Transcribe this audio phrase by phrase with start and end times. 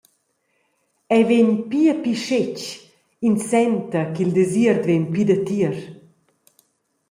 [1.15, 2.57] Ei vegn pli e pli schetg,
[3.27, 5.77] ins senta ch’il desiert vegn pli datier.